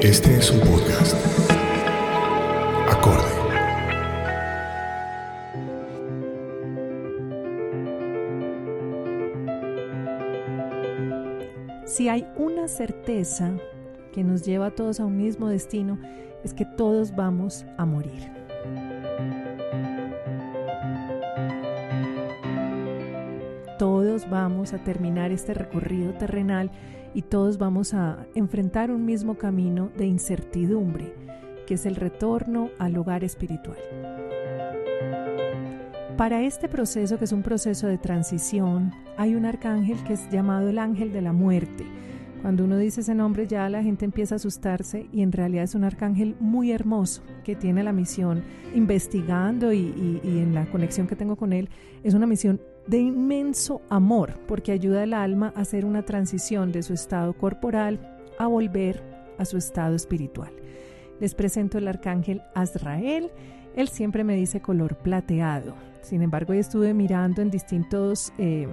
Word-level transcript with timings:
Este 0.00 0.36
es 0.36 0.52
un 0.52 0.60
podcast. 0.60 1.16
Acorde. 2.88 3.24
Si 11.84 12.08
hay 12.08 12.24
una 12.36 12.68
certeza 12.68 13.56
que 14.12 14.22
nos 14.22 14.44
lleva 14.44 14.66
a 14.66 14.70
todos 14.70 15.00
a 15.00 15.04
un 15.04 15.16
mismo 15.16 15.48
destino, 15.48 15.98
es 16.44 16.54
que 16.54 16.64
todos 16.64 17.16
vamos 17.16 17.66
a 17.76 17.84
morir. 17.84 18.37
Vamos 24.26 24.72
a 24.72 24.78
terminar 24.78 25.30
este 25.30 25.54
recorrido 25.54 26.14
terrenal 26.14 26.70
y 27.14 27.22
todos 27.22 27.58
vamos 27.58 27.94
a 27.94 28.26
enfrentar 28.34 28.90
un 28.90 29.04
mismo 29.04 29.36
camino 29.38 29.90
de 29.96 30.06
incertidumbre, 30.06 31.14
que 31.66 31.74
es 31.74 31.86
el 31.86 31.96
retorno 31.96 32.70
al 32.78 32.96
hogar 32.96 33.24
espiritual. 33.24 33.78
Para 36.16 36.42
este 36.42 36.68
proceso, 36.68 37.18
que 37.18 37.26
es 37.26 37.32
un 37.32 37.42
proceso 37.42 37.86
de 37.86 37.96
transición, 37.96 38.92
hay 39.16 39.36
un 39.36 39.46
arcángel 39.46 40.02
que 40.02 40.14
es 40.14 40.28
llamado 40.30 40.68
el 40.68 40.78
ángel 40.78 41.12
de 41.12 41.22
la 41.22 41.32
muerte. 41.32 41.86
Cuando 42.42 42.64
uno 42.64 42.76
dice 42.76 43.00
ese 43.00 43.14
nombre 43.14 43.46
ya 43.46 43.68
la 43.68 43.82
gente 43.82 44.04
empieza 44.04 44.34
a 44.34 44.36
asustarse 44.36 45.08
y 45.12 45.22
en 45.22 45.32
realidad 45.32 45.64
es 45.64 45.74
un 45.74 45.84
arcángel 45.84 46.36
muy 46.40 46.70
hermoso 46.72 47.22
que 47.44 47.56
tiene 47.56 47.82
la 47.82 47.92
misión, 47.92 48.42
investigando 48.74 49.72
y, 49.72 50.20
y 50.22 50.38
en 50.38 50.54
la 50.54 50.66
conexión 50.66 51.06
que 51.06 51.16
tengo 51.16 51.36
con 51.36 51.52
él, 51.52 51.68
es 52.02 52.14
una 52.14 52.26
misión 52.26 52.60
de 52.88 52.98
inmenso 52.98 53.82
amor 53.90 54.40
porque 54.48 54.72
ayuda 54.72 55.02
al 55.02 55.12
alma 55.12 55.52
a 55.54 55.60
hacer 55.60 55.84
una 55.84 56.02
transición 56.02 56.72
de 56.72 56.82
su 56.82 56.94
estado 56.94 57.34
corporal 57.34 58.18
a 58.38 58.46
volver 58.46 59.02
a 59.38 59.44
su 59.44 59.58
estado 59.58 59.94
espiritual. 59.94 60.50
Les 61.20 61.34
presento 61.34 61.78
el 61.78 61.86
arcángel 61.86 62.42
Azrael. 62.54 63.30
Él 63.76 63.88
siempre 63.88 64.24
me 64.24 64.34
dice 64.34 64.60
color 64.60 64.96
plateado. 64.96 65.74
Sin 66.02 66.22
embargo, 66.22 66.52
estuve 66.52 66.94
mirando 66.94 67.42
en 67.42 67.50
distintos 67.50 68.32
eh, 68.38 68.66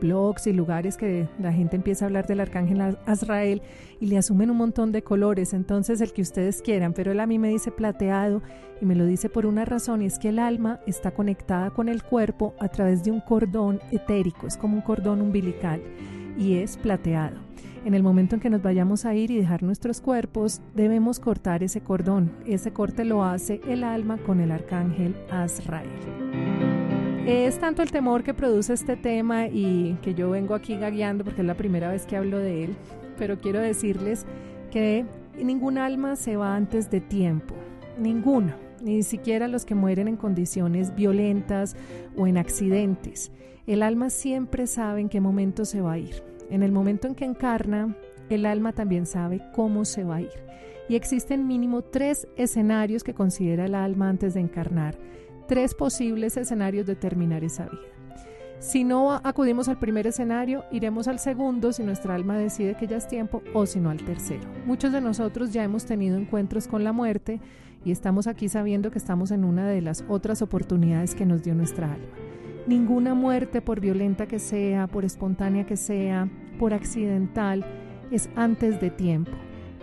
blogs 0.00 0.46
y 0.46 0.52
lugares 0.52 0.96
que 0.96 1.28
la 1.38 1.52
gente 1.52 1.76
empieza 1.76 2.04
a 2.04 2.06
hablar 2.06 2.26
del 2.26 2.40
arcángel 2.40 2.96
Azrael 3.06 3.62
y 4.00 4.06
le 4.06 4.18
asumen 4.18 4.50
un 4.50 4.56
montón 4.56 4.92
de 4.92 5.02
colores, 5.02 5.52
entonces 5.52 6.00
el 6.00 6.12
que 6.12 6.22
ustedes 6.22 6.62
quieran, 6.62 6.92
pero 6.92 7.12
él 7.12 7.20
a 7.20 7.26
mí 7.26 7.38
me 7.38 7.48
dice 7.48 7.70
plateado 7.70 8.42
y 8.80 8.86
me 8.86 8.94
lo 8.94 9.04
dice 9.04 9.28
por 9.28 9.46
una 9.46 9.64
razón 9.64 10.02
y 10.02 10.06
es 10.06 10.18
que 10.18 10.28
el 10.28 10.38
alma 10.38 10.80
está 10.86 11.10
conectada 11.10 11.70
con 11.70 11.88
el 11.88 12.02
cuerpo 12.02 12.54
a 12.60 12.68
través 12.68 13.04
de 13.04 13.10
un 13.10 13.20
cordón 13.20 13.80
etérico, 13.90 14.46
es 14.46 14.56
como 14.56 14.76
un 14.76 14.82
cordón 14.82 15.20
umbilical 15.20 15.82
y 16.38 16.54
es 16.54 16.76
plateado. 16.76 17.36
En 17.84 17.94
el 17.94 18.02
momento 18.02 18.34
en 18.34 18.42
que 18.42 18.50
nos 18.50 18.62
vayamos 18.62 19.06
a 19.06 19.14
ir 19.14 19.30
y 19.30 19.38
dejar 19.38 19.62
nuestros 19.62 20.02
cuerpos, 20.02 20.60
debemos 20.74 21.18
cortar 21.18 21.62
ese 21.62 21.80
cordón. 21.80 22.30
Ese 22.44 22.72
corte 22.72 23.06
lo 23.06 23.24
hace 23.24 23.62
el 23.66 23.84
alma 23.84 24.18
con 24.18 24.40
el 24.40 24.52
arcángel 24.52 25.16
Azrael. 25.30 26.49
Es 27.26 27.58
tanto 27.58 27.82
el 27.82 27.92
temor 27.92 28.22
que 28.24 28.32
produce 28.32 28.72
este 28.72 28.96
tema 28.96 29.46
y 29.46 29.98
que 30.00 30.14
yo 30.14 30.30
vengo 30.30 30.54
aquí 30.54 30.76
gagueando 30.76 31.22
porque 31.22 31.42
es 31.42 31.46
la 31.46 31.54
primera 31.54 31.90
vez 31.90 32.06
que 32.06 32.16
hablo 32.16 32.38
de 32.38 32.64
él, 32.64 32.76
pero 33.18 33.38
quiero 33.38 33.60
decirles 33.60 34.24
que 34.70 35.04
ningún 35.38 35.76
alma 35.76 36.16
se 36.16 36.36
va 36.36 36.56
antes 36.56 36.90
de 36.90 37.02
tiempo, 37.02 37.54
ninguna, 37.98 38.56
ni 38.80 39.02
siquiera 39.02 39.48
los 39.48 39.66
que 39.66 39.74
mueren 39.74 40.08
en 40.08 40.16
condiciones 40.16 40.94
violentas 40.94 41.76
o 42.16 42.26
en 42.26 42.38
accidentes. 42.38 43.30
El 43.66 43.82
alma 43.82 44.08
siempre 44.08 44.66
sabe 44.66 45.02
en 45.02 45.10
qué 45.10 45.20
momento 45.20 45.66
se 45.66 45.82
va 45.82 45.92
a 45.92 45.98
ir. 45.98 46.22
En 46.48 46.62
el 46.62 46.72
momento 46.72 47.06
en 47.06 47.14
que 47.14 47.26
encarna, 47.26 47.94
el 48.30 48.46
alma 48.46 48.72
también 48.72 49.04
sabe 49.04 49.42
cómo 49.54 49.84
se 49.84 50.04
va 50.04 50.16
a 50.16 50.22
ir. 50.22 50.50
Y 50.88 50.96
existen 50.96 51.46
mínimo 51.46 51.82
tres 51.82 52.26
escenarios 52.36 53.04
que 53.04 53.14
considera 53.14 53.66
el 53.66 53.74
alma 53.74 54.08
antes 54.08 54.34
de 54.34 54.40
encarnar 54.40 54.98
tres 55.50 55.74
posibles 55.74 56.36
escenarios 56.36 56.86
de 56.86 56.94
terminar 56.94 57.42
esa 57.42 57.64
vida. 57.64 57.82
Si 58.60 58.84
no 58.84 59.14
acudimos 59.14 59.68
al 59.68 59.80
primer 59.80 60.06
escenario, 60.06 60.62
iremos 60.70 61.08
al 61.08 61.18
segundo 61.18 61.72
si 61.72 61.82
nuestra 61.82 62.14
alma 62.14 62.38
decide 62.38 62.76
que 62.76 62.86
ya 62.86 62.98
es 62.98 63.08
tiempo 63.08 63.42
o 63.52 63.66
si 63.66 63.80
no 63.80 63.90
al 63.90 63.96
tercero. 63.96 64.42
Muchos 64.64 64.92
de 64.92 65.00
nosotros 65.00 65.52
ya 65.52 65.64
hemos 65.64 65.86
tenido 65.86 66.16
encuentros 66.16 66.68
con 66.68 66.84
la 66.84 66.92
muerte 66.92 67.40
y 67.84 67.90
estamos 67.90 68.28
aquí 68.28 68.48
sabiendo 68.48 68.92
que 68.92 68.98
estamos 68.98 69.32
en 69.32 69.42
una 69.42 69.66
de 69.66 69.80
las 69.80 70.04
otras 70.08 70.40
oportunidades 70.40 71.16
que 71.16 71.26
nos 71.26 71.42
dio 71.42 71.56
nuestra 71.56 71.94
alma. 71.94 72.14
Ninguna 72.68 73.16
muerte, 73.16 73.60
por 73.60 73.80
violenta 73.80 74.28
que 74.28 74.38
sea, 74.38 74.86
por 74.86 75.04
espontánea 75.04 75.66
que 75.66 75.76
sea, 75.76 76.28
por 76.60 76.72
accidental, 76.74 77.66
es 78.12 78.30
antes 78.36 78.80
de 78.80 78.90
tiempo. 78.90 79.32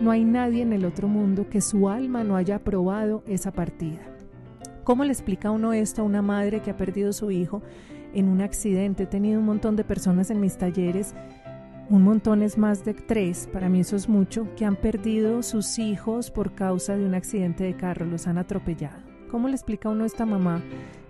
No 0.00 0.12
hay 0.12 0.24
nadie 0.24 0.62
en 0.62 0.72
el 0.72 0.86
otro 0.86 1.08
mundo 1.08 1.50
que 1.50 1.60
su 1.60 1.90
alma 1.90 2.24
no 2.24 2.36
haya 2.36 2.56
aprobado 2.56 3.22
esa 3.26 3.52
partida. 3.52 4.17
¿Cómo 4.88 5.04
le 5.04 5.12
explica 5.12 5.50
uno 5.50 5.74
esto 5.74 6.00
a 6.00 6.04
una 6.06 6.22
madre 6.22 6.62
que 6.62 6.70
ha 6.70 6.76
perdido 6.78 7.12
su 7.12 7.30
hijo 7.30 7.60
en 8.14 8.26
un 8.26 8.40
accidente? 8.40 9.02
He 9.02 9.06
tenido 9.06 9.38
un 9.38 9.44
montón 9.44 9.76
de 9.76 9.84
personas 9.84 10.30
en 10.30 10.40
mis 10.40 10.56
talleres, 10.56 11.14
un 11.90 12.04
montón 12.04 12.42
es 12.42 12.56
más 12.56 12.86
de 12.86 12.94
tres, 12.94 13.50
para 13.52 13.68
mí 13.68 13.80
eso 13.80 13.96
es 13.96 14.08
mucho, 14.08 14.48
que 14.56 14.64
han 14.64 14.76
perdido 14.76 15.42
sus 15.42 15.78
hijos 15.78 16.30
por 16.30 16.54
causa 16.54 16.96
de 16.96 17.04
un 17.04 17.14
accidente 17.14 17.64
de 17.64 17.76
carro, 17.76 18.06
los 18.06 18.26
han 18.26 18.38
atropellado. 18.38 18.96
¿Cómo 19.30 19.48
le 19.48 19.56
explica 19.56 19.90
uno 19.90 20.04
a 20.04 20.06
esta 20.06 20.24
mamá 20.24 20.62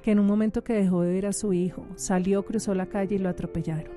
que 0.03 0.11
en 0.11 0.19
un 0.19 0.27
momento 0.27 0.65
que 0.65 0.73
dejó 0.73 1.03
de 1.03 1.13
ver 1.13 1.27
a 1.27 1.33
su 1.33 1.53
hijo, 1.53 1.87
salió, 1.95 2.45
cruzó 2.45 2.75
la 2.75 2.87
calle 2.87 3.15
y 3.15 3.19
lo 3.19 3.29
atropellaron? 3.29 3.97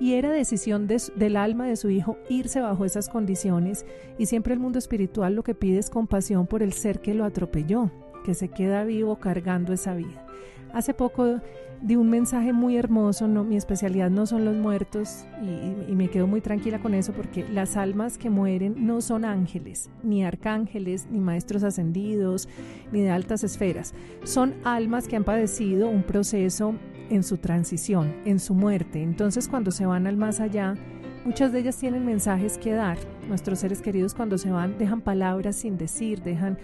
y 0.00 0.14
era 0.14 0.32
decisión 0.32 0.88
del 0.88 1.36
alma 1.36 1.66
de 1.66 1.76
su 1.76 1.90
hijo 1.90 2.16
irse 2.30 2.60
bajo 2.60 2.86
esas 2.86 3.10
condiciones 3.10 3.84
y 4.18 4.26
siempre 4.26 4.54
el 4.54 4.58
mundo 4.58 4.78
espiritual 4.78 5.34
lo 5.34 5.42
que 5.42 5.54
pide 5.54 5.78
es 5.78 5.90
compasión 5.90 6.46
por 6.46 6.62
el 6.62 6.72
ser 6.72 7.00
que 7.00 7.12
lo 7.12 7.26
atropelló 7.26 7.90
que 8.24 8.34
se 8.34 8.48
queda 8.48 8.84
vivo 8.84 9.16
cargando 9.16 9.72
esa 9.72 9.94
vida. 9.94 10.26
Hace 10.72 10.94
poco 10.94 11.40
di 11.82 11.96
un 11.96 12.10
mensaje 12.10 12.52
muy 12.52 12.76
hermoso, 12.76 13.26
no, 13.26 13.42
mi 13.42 13.56
especialidad 13.56 14.10
no 14.10 14.26
son 14.26 14.44
los 14.44 14.54
muertos 14.54 15.24
y, 15.42 15.90
y, 15.90 15.94
me 15.96 16.08
quedo 16.08 16.26
muy 16.26 16.40
tranquila 16.40 16.78
con 16.78 16.94
eso 16.94 17.12
porque 17.12 17.48
las 17.48 17.76
almas 17.76 18.18
que 18.18 18.28
mueren 18.28 18.86
no 18.86 19.00
son 19.00 19.24
ángeles, 19.24 19.88
ni 20.02 20.24
arcángeles, 20.24 21.06
ni 21.10 21.20
maestros 21.20 21.62
ascendidos, 21.62 22.48
ni 22.92 23.00
de 23.00 23.10
altas 23.10 23.44
esferas. 23.44 23.94
Son 24.24 24.54
almas 24.64 25.08
que 25.08 25.16
han 25.16 25.24
padecido 25.24 25.88
un 25.88 26.02
proceso 26.02 26.74
en 27.08 27.22
su 27.22 27.38
transición, 27.38 28.14
en 28.24 28.38
su 28.40 28.54
muerte. 28.54 29.02
Entonces 29.02 29.48
cuando 29.48 29.70
se 29.70 29.86
van 29.86 30.06
al 30.06 30.16
más 30.16 30.40
allá, 30.40 30.76
muchas 31.24 31.52
de 31.52 31.60
ellas 31.60 31.76
tienen 31.76 32.04
mensajes 32.04 32.58
que 32.58 32.72
dar. 32.72 32.98
Nuestros 33.28 33.60
seres 33.60 33.80
queridos 33.80 34.14
cuando 34.14 34.38
se 34.38 34.50
van 34.50 34.78
dejan 34.78 35.00
palabras 35.00 35.56
sin 35.56 35.78
decir, 35.78 36.22
dejan 36.22 36.58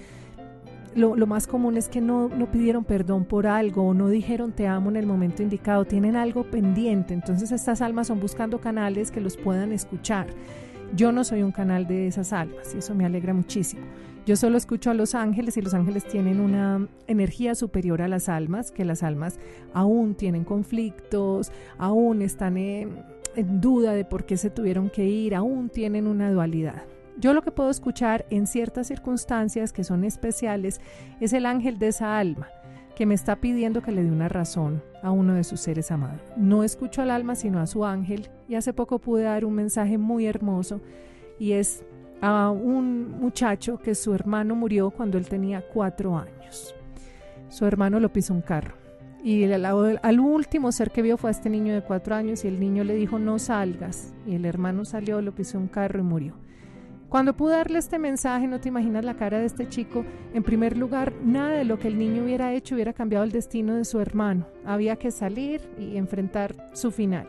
lo, 0.97 1.27
más 1.27 1.47
común 1.47 1.77
es 1.77 1.89
que 1.89 2.01
no, 2.01 2.29
no 2.29 2.51
pidieron 2.51 2.85
perdón 2.85 3.25
por 3.25 3.47
algo 3.47 3.83
o 3.83 3.95
no 3.95 4.09
dijeron 4.09 4.53
te 4.53 4.67
amo 4.67 4.91
en 4.91 4.97
el 4.97 5.07
momento 5.07 5.43
indicado, 5.43 5.85
tienen 5.85 6.17
algo 6.17 6.45
pendiente. 6.45 7.15
Entonces 7.15 7.53
estas 7.53 7.83
almas 7.83 8.07
son 8.07 8.19
buscando 8.19 8.61
canales 8.61 9.11
que 9.11 9.21
los 9.21 9.37
puedan 9.37 9.73
escuchar. 9.73 10.27
Yo 10.95 11.13
no 11.13 11.25
soy 11.25 11.43
un 11.43 11.53
canal 11.53 11.87
de 11.87 12.07
esas 12.07 12.33
almas 12.33 12.75
y 12.75 12.79
eso 12.79 12.95
me 12.95 13.05
alegra 13.05 13.35
muchísimo. 13.35 13.83
Yo 14.25 14.37
solo 14.37 14.57
escucho 14.57 14.91
a 14.91 14.95
los 14.95 15.15
ángeles 15.15 15.57
y 15.57 15.63
los 15.63 15.75
ángeles 15.75 16.05
tienen 16.05 16.41
una 16.41 16.89
energía 17.07 17.55
superior 17.55 18.03
a 18.03 18.09
las 18.09 18.29
almas, 18.29 18.73
que 18.73 18.85
las 18.85 19.03
almas 19.03 19.39
aún 19.73 20.15
tienen 20.15 20.45
conflictos, 20.45 21.53
aún 21.79 22.23
están 22.23 22.57
en 22.57 23.05
duda 23.37 23.93
de 23.93 24.05
por 24.05 24.25
qué 24.25 24.37
se 24.37 24.51
tuvieron 24.51 24.91
que 24.91 25.05
ir, 25.05 25.35
aún 25.35 25.69
tienen 25.69 26.07
una 26.07 26.33
dualidad. 26.33 26.83
Yo 27.19 27.33
lo 27.33 27.43
que 27.43 27.51
puedo 27.51 27.71
escuchar 27.71 28.27
en 28.29 28.47
ciertas 28.47 28.89
circunstancias 28.89 29.73
que 29.73 29.85
son 29.85 30.05
especiales 30.05 30.81
es 31.21 31.33
el 31.33 31.47
ángel 31.47 31.79
de 31.79 31.89
esa 31.89 32.19
alma 32.19 32.49
que 32.95 33.07
me 33.07 33.15
está 33.15 33.37
pidiendo 33.37 33.83
que 33.83 33.93
le 33.93 34.03
dé 34.03 34.11
una 34.11 34.29
razón 34.29 34.83
a 35.03 35.11
uno 35.11 35.35
de 35.35 35.45
sus 35.45 35.61
seres 35.61 35.91
amados. 35.91 36.21
No 36.37 36.63
escucho 36.63 37.03
al 37.03 37.11
alma 37.11 37.35
sino 37.35 37.61
a 37.61 37.67
su 37.67 37.85
ángel 37.85 38.29
y 38.49 38.55
hace 38.55 38.73
poco 38.73 38.99
pude 38.99 39.25
dar 39.25 39.45
un 39.45 39.55
mensaje 39.55 39.99
muy 39.99 40.27
hermoso 40.27 40.81
y 41.39 41.53
es 41.53 41.85
a 42.21 42.51
un 42.51 43.19
muchacho 43.19 43.79
que 43.79 43.95
su 43.95 44.15
hermano 44.15 44.55
murió 44.55 44.91
cuando 44.91 45.19
él 45.19 45.29
tenía 45.29 45.63
cuatro 45.73 46.19
años. 46.19 46.75
Su 47.49 47.67
hermano 47.67 47.99
lo 47.99 48.13
pisó 48.13 48.35
un 48.35 48.43
carro 48.43 48.75
y 49.23 49.51
al, 49.51 49.65
al 49.65 50.21
último 50.21 50.71
ser 50.71 50.91
que 50.91 51.03
vio 51.03 51.17
fue 51.17 51.31
a 51.31 51.33
este 51.33 51.51
niño 51.51 51.75
de 51.75 51.83
cuatro 51.83 52.15
años 52.15 52.45
y 52.45 52.49
el 52.49 52.61
niño 52.61 52.85
le 52.85 52.95
dijo 52.95 53.19
no 53.19 53.39
salgas 53.39 54.15
y 54.27 54.35
el 54.35 54.45
hermano 54.45 54.85
salió, 54.85 55.21
lo 55.23 55.35
pisó 55.35 55.59
un 55.59 55.69
carro 55.69 56.01
y 56.01 56.03
murió. 56.03 56.35
Cuando 57.17 57.35
pude 57.35 57.57
darle 57.57 57.79
este 57.79 57.99
mensaje, 57.99 58.47
no 58.47 58.61
te 58.61 58.69
imaginas 58.69 59.03
la 59.03 59.17
cara 59.17 59.39
de 59.39 59.47
este 59.47 59.67
chico. 59.71 60.05
En 60.35 60.43
primer 60.43 60.77
lugar, 60.77 61.15
nada 61.25 61.53
de 61.53 61.65
lo 61.65 61.79
que 61.79 61.89
el 61.89 61.99
niño 61.99 62.25
hubiera 62.25 62.53
hecho 62.53 62.75
hubiera 62.75 62.93
cambiado 62.93 63.25
el 63.25 63.33
destino 63.33 63.75
de 63.75 63.87
su 63.87 63.99
hermano. 64.01 64.47
Había 64.67 64.97
que 64.97 65.11
salir 65.11 65.63
y 65.79 65.97
enfrentar 65.97 66.55
su 66.75 66.91
final. 66.91 67.27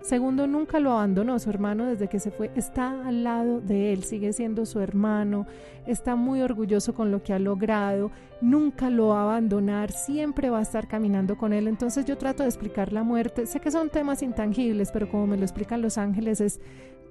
Segundo, 0.00 0.46
nunca 0.46 0.80
lo 0.80 0.92
abandonó. 0.92 1.38
Su 1.38 1.50
hermano 1.50 1.84
desde 1.84 2.08
que 2.08 2.18
se 2.18 2.30
fue 2.30 2.50
está 2.54 3.06
al 3.06 3.24
lado 3.24 3.60
de 3.60 3.92
él, 3.92 4.04
sigue 4.04 4.32
siendo 4.32 4.64
su 4.64 4.80
hermano, 4.80 5.46
está 5.86 6.16
muy 6.16 6.40
orgulloso 6.40 6.94
con 6.94 7.10
lo 7.10 7.22
que 7.22 7.34
ha 7.34 7.38
logrado, 7.38 8.12
nunca 8.40 8.88
lo 8.88 9.08
va 9.08 9.20
a 9.20 9.24
abandonar, 9.24 9.92
siempre 9.92 10.48
va 10.48 10.60
a 10.60 10.62
estar 10.62 10.88
caminando 10.88 11.36
con 11.36 11.52
él. 11.52 11.68
Entonces 11.68 12.06
yo 12.06 12.16
trato 12.16 12.42
de 12.42 12.48
explicar 12.48 12.90
la 12.90 13.02
muerte. 13.02 13.44
Sé 13.44 13.60
que 13.60 13.70
son 13.70 13.90
temas 13.90 14.22
intangibles, 14.22 14.92
pero 14.92 15.10
como 15.10 15.26
me 15.26 15.36
lo 15.36 15.42
explican 15.42 15.82
los 15.82 15.98
ángeles 15.98 16.40
es 16.40 16.58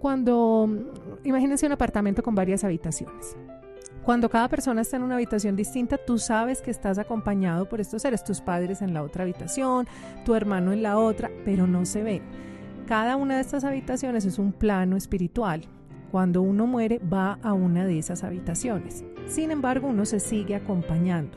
cuando, 0.05 0.69
imagínense 1.23 1.65
un 1.65 1.71
apartamento 1.71 2.21
con 2.21 2.35
varias 2.35 2.63
habitaciones. 2.63 3.35
Cuando 4.03 4.29
cada 4.29 4.47
persona 4.47 4.81
está 4.81 4.97
en 4.97 5.01
una 5.01 5.15
habitación 5.15 5.55
distinta, 5.55 5.97
tú 5.97 6.19
sabes 6.19 6.61
que 6.61 6.69
estás 6.69 6.99
acompañado 6.99 7.67
por 7.67 7.81
estos 7.81 8.03
seres, 8.03 8.23
tus 8.23 8.39
padres 8.39 8.83
en 8.83 8.93
la 8.93 9.01
otra 9.01 9.23
habitación, 9.23 9.87
tu 10.23 10.35
hermano 10.35 10.73
en 10.73 10.83
la 10.83 10.99
otra, 10.99 11.31
pero 11.43 11.65
no 11.65 11.87
se 11.87 12.03
ven. 12.03 12.21
Cada 12.85 13.15
una 13.15 13.37
de 13.37 13.41
estas 13.41 13.63
habitaciones 13.63 14.25
es 14.25 14.37
un 14.37 14.53
plano 14.53 14.95
espiritual. 14.95 15.63
Cuando 16.11 16.43
uno 16.43 16.67
muere 16.67 16.99
va 16.99 17.39
a 17.41 17.53
una 17.53 17.83
de 17.83 17.97
esas 17.97 18.23
habitaciones. 18.23 19.03
Sin 19.25 19.49
embargo, 19.49 19.87
uno 19.87 20.05
se 20.05 20.19
sigue 20.19 20.53
acompañando. 20.53 21.35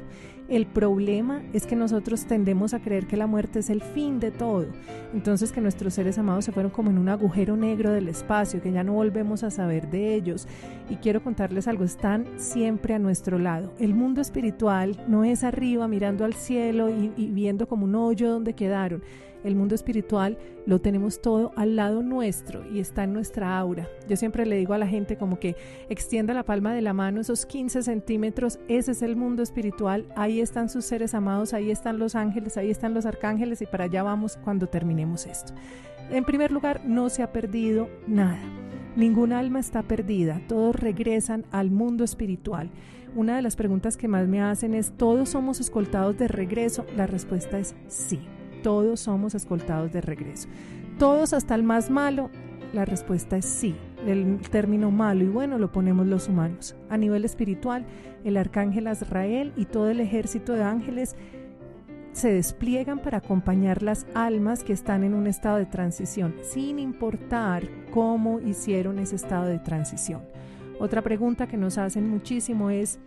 El 0.49 0.65
problema 0.65 1.43
es 1.53 1.67
que 1.67 1.77
nosotros 1.77 2.25
tendemos 2.25 2.73
a 2.73 2.81
creer 2.81 3.07
que 3.07 3.19
la 3.19 3.27
muerte 3.27 3.59
es 3.59 3.69
el 3.69 3.83
fin 3.83 4.19
de 4.19 4.31
todo. 4.31 4.65
Entonces 5.13 5.53
que 5.53 5.61
nuestros 5.61 5.93
seres 5.93 6.17
amados 6.17 6.47
se 6.47 6.53
fueron 6.53 6.73
como 6.73 6.91
en 6.91 6.97
un 6.97 7.11
agujero 7.11 7.55
negro 7.55 7.93
del 7.93 8.09
espacio, 8.09 8.63
que 8.63 8.73
ya 8.73 8.83
no 8.83 8.95
volvemos 8.95 9.43
a 9.43 9.51
saber 9.51 9.91
de 9.91 10.15
ellos. 10.15 10.49
Y 10.89 10.97
quiero 10.97 11.23
contarles 11.23 11.69
algo, 11.69 11.85
están 11.85 12.27
siempre 12.37 12.95
a 12.95 12.99
nuestro 12.99 13.39
lado. 13.39 13.75
El 13.79 13.93
mundo 13.93 14.23
espiritual 14.23 14.99
no 15.07 15.23
es 15.23 15.45
arriba 15.45 15.87
mirando 15.87 16.25
al 16.25 16.33
cielo 16.33 16.89
y, 16.89 17.11
viendo 17.29 17.69
como 17.69 17.85
un 17.85 17.95
hoyo 17.95 18.31
donde 18.31 18.55
quedaron 18.55 19.03
el 19.45 19.55
mundo 19.55 19.75
espiritual 19.75 20.39
lo 20.67 20.81
tenemos 20.81 21.23
todo 21.23 21.53
al 21.57 21.77
lado 21.77 22.03
nuestro 22.03 22.67
y 22.71 22.81
está 22.81 23.05
en 23.05 23.13
nuestra 23.13 23.59
aura. 23.59 23.89
Yo 24.09 24.17
siempre 24.17 24.45
le 24.45 24.57
digo 24.57 24.75
a 24.75 24.79
la 24.79 24.87
gente 24.87 25.17
como 25.17 25.39
que 25.39 25.57
extienda 25.89 26.35
la 26.35 26.45
palma 26.45 26.75
de 26.75 26.83
la 26.83 26.93
mano 26.93 27.21
esos 27.21 27.47
15 27.47 27.83
centímetros, 27.83 28.59
ese 28.69 28.93
es 28.93 29.03
el 29.03 29.17
mundo 29.17 29.43
espiritual, 29.43 30.07
ahí 30.17 30.38
están 30.41 30.69
sus 30.69 30.85
seres 30.85 31.15
amados, 31.15 31.55
ahí 31.55 31.71
están 31.71 31.99
los 31.99 32.15
ángeles, 32.15 32.57
ahí 32.57 32.71
están 32.71 32.95
los 32.95 33.07
arcángeles 33.07 33.63
y 33.63 33.67
para 33.67 33.85
allá 33.85 34.03
vamos 34.03 34.37
cuando 34.37 34.69
terminemos 34.69 35.27
esto. 35.27 35.53
En 36.11 36.25
primer 36.25 36.53
lugar, 36.53 36.83
no 36.85 37.09
se 37.09 37.23
ha 37.23 37.33
perdido 37.33 37.89
nada. 38.07 38.41
Ninguna 38.97 39.39
alma 39.39 39.61
está 39.61 39.83
perdida, 39.83 40.41
todos 40.49 40.75
regresan 40.75 41.45
al 41.51 41.71
mundo 41.71 42.05
espiritual. 42.05 42.71
Una 43.15 43.37
de 43.37 43.43
las 43.43 43.57
preguntas 43.57 43.97
que 43.97 44.09
más 44.09 44.27
me 44.27 44.41
hacen 44.41 44.75
es, 44.75 44.93
¿todos 44.97 45.31
somos 45.31 45.61
escoltados 45.61 46.19
de 46.19 46.29
regreso? 46.29 46.85
La 46.97 47.07
respuesta 47.07 47.59
es 47.59 47.75
sí 47.87 48.21
todos 48.63 49.01
somos 49.01 49.35
escoltados 49.35 49.93
de 49.93 50.01
regreso. 50.01 50.49
Todos 50.99 51.33
hasta 51.33 51.55
el 51.55 51.63
más 51.63 51.91
malo, 51.91 52.31
la 52.73 52.85
respuesta 52.85 53.37
es 53.37 53.45
sí. 53.45 53.75
El 54.07 54.39
término 54.51 54.91
malo 54.91 55.25
y 55.25 55.29
bueno 55.29 55.59
lo 55.59 55.73
ponemos 55.73 56.07
los 56.07 56.29
humanos. 56.29 56.77
A 56.89 56.97
nivel 56.97 57.25
espiritual, 57.25 57.85
el 58.25 58.37
arcángel 58.37 58.87
Azrael 58.87 59.53
y 59.57 59.65
todo 59.65 59.89
el 59.91 60.01
ejército 60.01 60.53
de 60.53 60.63
ángeles 60.63 61.17
se 62.13 62.33
despliegan 62.33 62.99
para 62.99 63.19
acompañar 63.19 63.83
las 63.83 64.07
almas 64.15 64.65
que 64.65 64.73
están 64.73 65.05
en 65.05 65.15
un 65.15 65.27
estado 65.27 65.59
de 65.59 65.67
transición, 65.67 66.35
sin 66.43 66.79
importar 66.79 67.63
cómo 67.93 68.41
hicieron 68.41 68.99
ese 68.99 69.17
estado 69.17 69.47
de 69.47 69.59
transición. 69.59 70.23
Otra 70.81 71.03
pregunta 71.03 71.47
que 71.47 71.57
nos 71.57 71.79
hacen 71.79 72.09
muchísimo 72.09 72.71
es, 72.71 72.99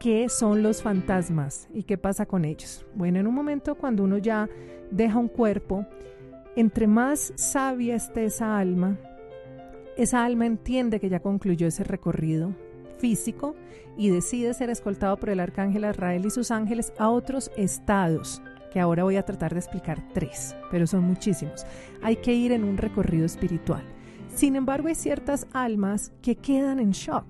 ¿qué 0.00 0.28
son 0.28 0.62
los 0.62 0.82
fantasmas 0.82 1.68
y 1.72 1.84
qué 1.84 1.98
pasa 1.98 2.26
con 2.26 2.44
ellos? 2.44 2.84
Bueno, 2.94 3.20
en 3.20 3.26
un 3.26 3.34
momento 3.34 3.76
cuando 3.76 4.04
uno 4.04 4.18
ya 4.18 4.48
deja 4.90 5.18
un 5.18 5.28
cuerpo, 5.28 5.86
entre 6.56 6.86
más 6.86 7.32
sabia 7.36 7.94
esté 7.94 8.24
esa 8.24 8.58
alma, 8.58 8.96
esa 9.98 10.24
alma 10.24 10.46
entiende 10.46 11.00
que 11.00 11.08
ya 11.08 11.20
concluyó 11.20 11.66
ese 11.66 11.82
recorrido 11.82 12.54
físico 12.98 13.56
y 13.96 14.10
decide 14.10 14.54
ser 14.54 14.70
escoltado 14.70 15.16
por 15.16 15.28
el 15.28 15.40
arcángel 15.40 15.84
Israel 15.84 16.24
y 16.24 16.30
sus 16.30 16.52
ángeles 16.52 16.92
a 16.98 17.08
otros 17.08 17.50
estados, 17.56 18.40
que 18.72 18.78
ahora 18.78 19.02
voy 19.02 19.16
a 19.16 19.24
tratar 19.24 19.52
de 19.52 19.58
explicar 19.58 20.00
tres, 20.14 20.54
pero 20.70 20.86
son 20.86 21.02
muchísimos. 21.02 21.66
Hay 22.00 22.16
que 22.16 22.32
ir 22.32 22.52
en 22.52 22.62
un 22.62 22.76
recorrido 22.76 23.26
espiritual. 23.26 23.82
Sin 24.32 24.54
embargo, 24.54 24.86
hay 24.86 24.94
ciertas 24.94 25.48
almas 25.52 26.12
que 26.22 26.36
quedan 26.36 26.78
en 26.78 26.92
shock, 26.92 27.26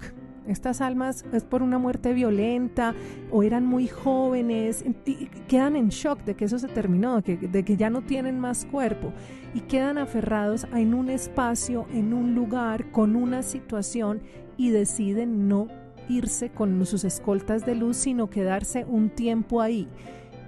estas 0.48 0.80
almas 0.80 1.24
es 1.32 1.44
por 1.44 1.62
una 1.62 1.78
muerte 1.78 2.12
violenta 2.12 2.94
o 3.30 3.42
eran 3.42 3.64
muy 3.64 3.86
jóvenes, 3.86 4.84
y 5.04 5.26
quedan 5.48 5.76
en 5.76 5.88
shock 5.88 6.24
de 6.24 6.34
que 6.34 6.46
eso 6.46 6.58
se 6.58 6.68
terminó, 6.68 7.20
de 7.20 7.38
que, 7.38 7.48
de 7.48 7.64
que 7.64 7.76
ya 7.76 7.90
no 7.90 8.02
tienen 8.02 8.38
más 8.38 8.64
cuerpo 8.66 9.12
y 9.54 9.60
quedan 9.60 9.98
aferrados 9.98 10.66
en 10.72 10.94
un 10.94 11.10
espacio, 11.10 11.86
en 11.92 12.12
un 12.12 12.34
lugar, 12.34 12.90
con 12.90 13.16
una 13.16 13.42
situación 13.42 14.20
y 14.56 14.70
deciden 14.70 15.48
no 15.48 15.68
irse 16.08 16.50
con 16.50 16.84
sus 16.86 17.04
escoltas 17.04 17.64
de 17.64 17.74
luz, 17.74 17.96
sino 17.96 18.30
quedarse 18.30 18.84
un 18.84 19.10
tiempo 19.10 19.60
ahí. 19.60 19.88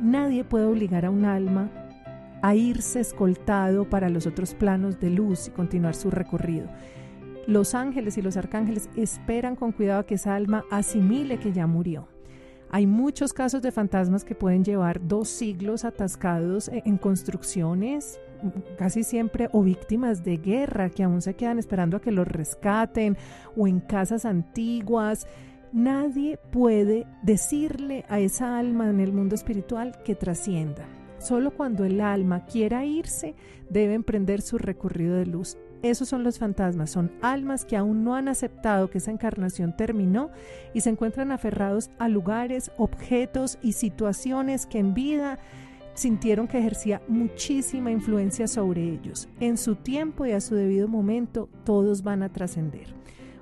Nadie 0.01 0.45
puede 0.45 0.65
obligar 0.65 1.05
a 1.05 1.11
un 1.11 1.25
alma 1.25 1.71
a 2.43 2.55
irse 2.55 3.01
escoltado 3.01 3.89
para 3.89 4.09
los 4.09 4.27
otros 4.27 4.55
planos 4.55 4.99
de 4.99 5.11
luz 5.11 5.49
y 5.49 5.51
continuar 5.51 5.95
su 5.95 6.11
recorrido. 6.11 6.69
Los 7.47 7.75
ángeles 7.75 8.19
y 8.19 8.23
los 8.23 8.37
arcángeles 8.37 8.91
esperan 8.97 9.57
con 9.57 9.73
cuidado 9.73 10.07
que 10.07 10.15
esa 10.15 10.35
alma 10.35 10.65
asimile 10.71 11.39
que 11.39 11.53
ya 11.53 11.67
murió. 11.67 12.09
Hay 12.73 12.87
muchos 12.87 13.33
casos 13.33 13.63
de 13.63 13.73
fantasmas 13.73 14.25
que 14.25 14.37
pueden 14.37 14.65
llevar 14.65 15.07
dos 15.07 15.29
siglos 15.29 15.85
atascados 15.85 16.69
e-, 16.69 16.83
en 16.87 16.99
construcciones, 16.99 18.21
casi 18.79 19.03
siempre, 19.03 19.49
o 19.53 19.63
víctimas 19.63 20.23
de 20.23 20.37
guerra 20.37 20.89
que 20.89 21.03
aún 21.03 21.21
se 21.21 21.35
quedan 21.35 21.59
esperando 21.59 21.97
a 21.97 22.01
que 22.01 22.13
los 22.13 22.29
rescaten, 22.29 23.17
o 23.57 23.67
en 23.67 23.81
casas 23.81 24.25
antiguas. 24.25 25.27
Nadie 25.73 26.39
puede 26.53 27.07
decirle 27.23 28.05
a 28.09 28.21
esa 28.21 28.59
alma 28.59 28.89
en 28.89 29.01
el 29.01 29.13
mundo 29.13 29.35
espiritual 29.35 30.01
que 30.05 30.15
trascienda. 30.15 30.87
Solo 31.19 31.51
cuando 31.51 31.85
el 31.85 32.01
alma 32.01 32.45
quiera 32.45 32.85
irse, 32.85 33.35
debe 33.69 33.95
emprender 33.95 34.43
su 34.43 34.59
recorrido 34.59 35.17
de 35.17 35.27
luz. 35.27 35.59
Esos 35.83 36.09
son 36.09 36.25
los 36.25 36.39
fantasmas, 36.39 36.91
son 36.91 37.11
almas 37.23 37.65
que 37.65 37.77
aún 37.77 38.05
no 38.05 38.15
han 38.15 38.29
aceptado 38.29 38.91
que 38.91 38.99
esa 38.99 39.11
encarnación 39.11 39.75
terminó 39.75 40.31
y 40.75 40.83
se 40.83 40.91
encuentran 40.91 41.33
aferrados 41.33 41.91
a 41.99 42.09
lugares, 42.09 42.71
objetos 42.77 43.59
y 43.63 43.73
situaciones 43.73 44.67
que 44.67 44.79
en 44.79 44.93
vida 44.93 45.39
sintieron 45.95 46.49
que 46.49 46.59
ejercía 46.59 47.01
muchísima 47.09 47.91
influencia 47.91 48.47
sobre 48.47 48.83
ellos. 48.83 49.29
En 49.41 49.57
su 49.57 49.75
tiempo 49.75 50.27
y 50.27 50.33
a 50.33 50.41
su 50.41 50.55
debido 50.55 50.87
momento, 50.87 51.49
todos 51.65 52.03
van 52.03 52.23
a 52.23 52.31
trascender. 52.31 52.95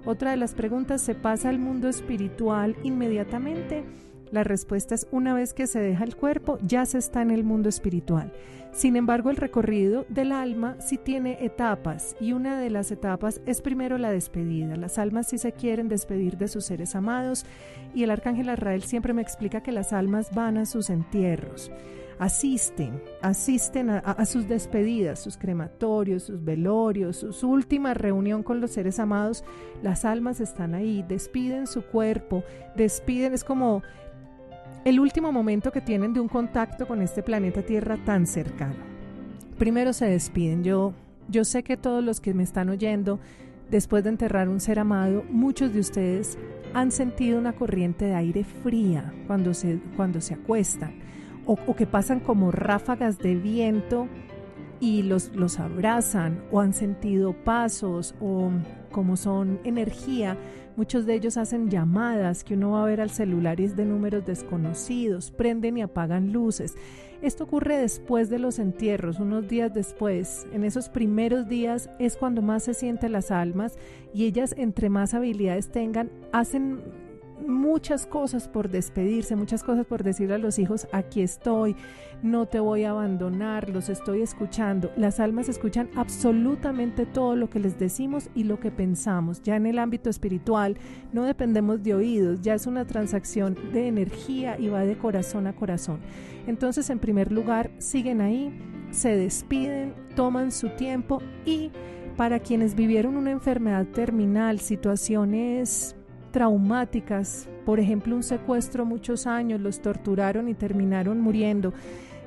Otra 0.05 0.31
de 0.31 0.37
las 0.37 0.55
preguntas, 0.55 1.02
¿se 1.02 1.14
pasa 1.14 1.49
al 1.49 1.58
mundo 1.58 1.88
espiritual 1.88 2.76
inmediatamente? 2.82 3.84
La 4.31 4.45
respuesta 4.45 4.95
es 4.95 5.07
una 5.11 5.35
vez 5.35 5.55
que 5.55 5.67
se 5.67 5.81
deja 5.81 6.05
el 6.05 6.17
cuerpo, 6.17 6.59
ya 6.63 6.85
se 6.87 6.99
está 6.99 7.23
en 7.23 7.31
el 7.31 7.45
mundo 7.45 7.69
espiritual. 7.69 8.33
Sin 8.73 8.97
embargo, 8.97 9.31
el 9.31 9.37
recorrido 9.37 10.05
del 10.09 10.31
alma 10.31 10.77
sí 10.81 10.99
tiene 10.99 11.39
etapas 11.45 12.15
y 12.21 12.33
una 12.33 12.61
de 12.61 12.71
las 12.71 12.91
etapas 12.91 13.41
es 13.47 13.63
primero 13.63 13.99
la 13.99 14.13
despedida. 14.13 14.77
Las 14.77 14.99
almas 14.99 15.29
sí 15.29 15.39
se 15.39 15.53
quieren 15.53 15.89
despedir 15.89 16.37
de 16.37 16.49
sus 16.49 16.67
seres 16.67 16.94
amados 16.94 17.47
y 17.94 18.03
el 18.03 18.11
arcángel 18.11 18.51
Arrael 18.51 18.82
siempre 18.82 19.15
me 19.15 19.23
explica 19.23 19.63
que 19.63 19.73
las 19.73 19.93
almas 19.93 20.35
van 20.35 20.58
a 20.58 20.67
sus 20.67 20.91
entierros 20.91 21.70
asisten, 22.19 23.01
asisten 23.23 23.91
a, 23.91 24.25
sus 24.25 24.49
despedidas, 24.49 25.20
sus 25.20 25.37
crematorios, 25.37 26.25
sus 26.25 26.44
velorios, 26.44 27.25
su, 27.31 27.49
última 27.49 27.94
reunión 27.94 28.43
con 28.43 28.61
los 28.61 28.73
seres 28.73 28.99
amados, 28.99 29.44
las 29.82 30.05
almas 30.05 30.41
están 30.41 30.75
ahí, 30.75 31.05
despiden 31.08 31.67
su 31.67 31.82
cuerpo, 31.82 32.43
despiden, 32.77 33.35
es 33.35 33.44
como 33.44 33.82
el 34.89 35.01
último 35.01 35.33
momento 35.33 35.71
que 35.71 35.83
tienen 35.83 36.15
de 36.15 36.21
un 36.21 36.29
contacto 36.29 36.89
con 36.89 37.03
este 37.03 37.23
planeta 37.23 37.61
Tierra 37.61 37.99
tan 38.07 38.27
cercano. 38.27 38.77
Primero 39.59 39.93
se 39.93 40.07
despiden. 40.07 40.65
Yo, 40.65 40.95
yo 41.29 41.45
sé 41.45 41.63
que 41.63 41.77
todos 41.77 42.03
los 42.03 42.23
que 42.23 42.33
me 42.33 42.43
están 42.43 42.71
oyendo, 42.71 43.21
después 43.71 44.03
de 44.03 44.09
enterrar 44.09 44.49
un 44.49 44.61
ser 44.61 44.79
amado, 44.79 45.25
muchos 45.29 45.75
de 45.75 45.81
ustedes 45.81 46.39
han 46.73 46.91
sentido 46.91 47.39
una 47.39 47.53
corriente 47.53 48.07
de 48.07 48.15
aire 48.15 48.45
fría 48.45 49.13
cuando 49.27 49.53
se, 49.53 49.79
cuando 49.95 50.23
se 50.23 50.35
acuestan 50.35 50.95
o, 51.45 51.59
o 51.67 51.77
que 51.77 51.87
pasan 51.87 52.21
como 52.21 52.51
ráfagas 52.51 53.19
de 53.19 53.35
viento 53.35 54.09
y 54.81 55.03
los, 55.03 55.35
los 55.35 55.59
abrazan 55.59 56.43
o 56.51 56.61
han 56.61 56.73
sentido 56.73 57.35
pasos 57.35 58.15
o 58.21 58.51
como 58.91 59.17
son 59.17 59.61
energía, 59.65 60.37
muchos 60.77 61.07
de 61.07 61.15
ellos 61.15 61.37
hacen 61.37 61.71
llamadas 61.71 62.45
que 62.45 62.55
uno 62.55 62.73
va 62.73 62.83
a 62.83 62.87
ver 62.87 63.01
al 63.01 63.11
celular 63.11 63.61
y 63.61 63.65
es 63.65 63.77
de 63.77 63.85
números 63.85 64.25
desconocidos, 64.25 65.31
prenden 65.31 65.79
y 65.79 65.83
apagan 65.83 66.33
luces. 66.33 66.75
Esto 67.21 67.45
ocurre 67.45 67.79
después 67.79 68.31
de 68.31 68.39
los 68.39 68.61
entierros, 68.61 69.19
unos 69.19 69.49
días 69.49 69.75
después. 69.75 70.47
En 70.53 70.63
esos 70.63 70.89
primeros 70.89 71.49
días 71.49 71.91
es 71.99 72.17
cuando 72.17 72.43
más 72.43 72.63
se 72.63 72.75
sienten 72.75 73.13
las 73.13 73.33
almas 73.33 73.77
y 74.15 74.25
ellas 74.25 74.55
entre 74.57 74.89
más 74.89 75.15
habilidades 75.15 75.71
tengan, 75.71 76.11
hacen 76.33 76.81
muchas 77.47 78.07
cosas 78.07 78.49
por 78.49 78.69
despedirse, 78.69 79.37
muchas 79.37 79.63
cosas 79.63 79.87
por 79.87 80.03
decirle 80.03 80.35
a 80.35 80.39
los 80.39 80.59
hijos, 80.59 80.89
aquí 80.93 81.23
estoy, 81.23 81.77
no 82.23 82.47
te 82.47 82.61
voy 82.61 82.85
a 82.85 82.91
abandonar, 82.91 83.71
los 83.71 83.89
estoy 83.89 84.23
escuchando. 84.23 84.91
Las 84.97 85.21
almas 85.21 85.49
escuchan 85.49 85.89
absolutamente 85.95 87.07
todo 87.07 87.37
lo 87.37 87.49
que 87.51 87.61
les 87.61 87.79
decimos 87.79 88.29
y 88.35 88.45
lo 88.45 88.59
que 88.59 88.71
pensamos. 88.71 89.43
Ya 89.43 89.57
en 89.57 89.67
el 89.67 89.79
ámbito 89.79 90.11
espiritual 90.11 90.77
no 91.13 91.25
dependemos 91.25 91.83
de 91.83 91.95
oídos, 91.95 92.41
ya 92.41 92.55
es 92.55 92.67
una 92.67 92.87
transacción 92.87 93.57
de 93.73 93.89
energía 93.89 94.59
y 94.59 94.69
va 94.69 94.85
de 94.85 94.97
corazón 94.97 95.47
a 95.47 95.55
corazón. 95.55 96.01
Entonces, 96.47 96.91
en 96.91 96.99
primer 96.99 97.31
lugar, 97.31 97.71
siguen 97.79 98.21
ahí, 98.21 98.53
se 98.91 99.17
despiden, 99.17 99.95
toman 100.17 100.51
su 100.51 100.71
tiempo 100.71 101.23
y 101.45 101.71
para 102.17 102.41
quienes 102.41 102.75
vivieron 102.75 103.17
una 103.17 103.31
enfermedad 103.31 103.87
terminal, 103.87 104.59
situaciones 104.59 105.95
traumáticas 106.39 107.49
por 107.65 107.81
ejemplo, 107.81 108.15
un 108.15 108.23
secuestro 108.23 108.87
muchos 108.87 109.27
años, 109.27 109.61
los 109.61 109.83
torturaron 109.83 110.49
y 110.49 110.55
terminaron 110.55 111.21
muriendo. 111.21 111.75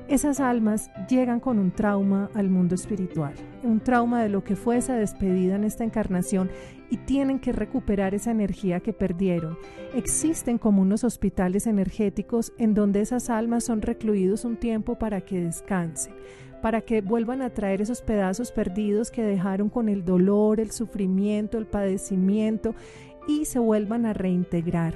Esas 0.06 0.38
almas 0.38 0.90
llegan 1.08 1.40
con 1.40 1.58
un 1.58 1.70
trauma 1.70 2.30
al 2.34 2.50
mundo 2.50 2.74
espiritual, 2.74 3.32
un 3.62 3.80
trauma 3.80 4.22
de 4.22 4.28
lo 4.28 4.44
que 4.44 4.54
fue 4.54 4.76
esa 4.76 4.94
despedida 4.96 5.56
en 5.56 5.64
esta 5.64 5.82
encarnación 5.82 6.50
y 6.90 6.98
tienen 6.98 7.40
que 7.40 7.52
recuperar 7.52 8.14
esa 8.14 8.30
energía 8.30 8.80
que 8.80 8.92
perdieron. 8.92 9.56
Existen 9.94 10.58
como 10.58 10.82
unos 10.82 11.04
hospitales 11.04 11.66
energéticos 11.66 12.52
en 12.58 12.74
donde 12.74 13.00
esas 13.00 13.30
almas 13.30 13.64
son 13.64 13.80
recluidos 13.80 14.44
un 14.44 14.58
tiempo 14.58 14.96
para 14.98 15.22
que 15.22 15.40
descansen 15.40 16.14
para 16.62 16.80
que 16.80 17.00
vuelvan 17.00 17.42
a 17.42 17.50
traer 17.50 17.82
esos 17.82 18.02
pedazos 18.02 18.52
perdidos 18.52 19.10
que 19.10 19.22
dejaron 19.22 19.68
con 19.68 19.88
el 19.88 20.04
dolor, 20.04 20.60
el 20.60 20.70
sufrimiento, 20.70 21.58
el 21.58 21.66
padecimiento 21.66 22.76
y 23.26 23.44
se 23.44 23.58
vuelvan 23.58 24.06
a 24.06 24.12
reintegrar. 24.12 24.94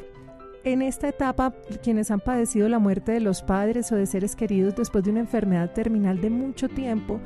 En 0.64 0.82
esta 0.82 1.08
etapa, 1.08 1.54
quienes 1.82 2.10
han 2.10 2.18
padecido 2.18 2.68
la 2.68 2.80
muerte 2.80 3.12
de 3.12 3.20
los 3.20 3.42
padres 3.42 3.92
o 3.92 3.94
de 3.94 4.06
seres 4.06 4.34
queridos 4.34 4.74
después 4.74 5.04
de 5.04 5.12
una 5.12 5.20
enfermedad 5.20 5.72
terminal 5.72 6.20
de 6.20 6.28
mucho 6.28 6.68
tiempo, 6.68 7.20